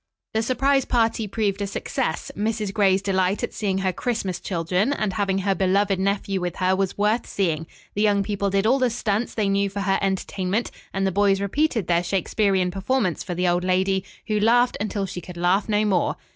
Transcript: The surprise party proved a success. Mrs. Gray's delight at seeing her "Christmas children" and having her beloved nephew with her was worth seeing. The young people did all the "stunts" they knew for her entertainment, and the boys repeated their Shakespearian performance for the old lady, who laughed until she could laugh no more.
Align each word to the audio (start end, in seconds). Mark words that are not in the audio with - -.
The 0.33 0.41
surprise 0.41 0.83
party 0.83 1.27
proved 1.27 1.61
a 1.61 1.67
success. 1.67 2.31
Mrs. 2.35 2.73
Gray's 2.73 3.03
delight 3.03 3.43
at 3.43 3.53
seeing 3.53 3.77
her 3.77 3.93
"Christmas 3.93 4.39
children" 4.39 4.91
and 4.91 5.13
having 5.13 5.37
her 5.37 5.53
beloved 5.53 5.99
nephew 5.99 6.41
with 6.41 6.55
her 6.55 6.75
was 6.75 6.97
worth 6.97 7.27
seeing. 7.27 7.67
The 7.93 8.01
young 8.01 8.23
people 8.23 8.49
did 8.49 8.65
all 8.65 8.79
the 8.79 8.89
"stunts" 8.89 9.35
they 9.35 9.47
knew 9.47 9.69
for 9.69 9.81
her 9.81 9.99
entertainment, 10.01 10.71
and 10.91 11.05
the 11.05 11.11
boys 11.11 11.39
repeated 11.39 11.85
their 11.85 12.01
Shakespearian 12.03 12.71
performance 12.71 13.21
for 13.21 13.35
the 13.35 13.47
old 13.47 13.63
lady, 13.63 14.03
who 14.25 14.39
laughed 14.39 14.75
until 14.79 15.05
she 15.05 15.21
could 15.21 15.37
laugh 15.37 15.69
no 15.69 15.85
more. 15.85 16.15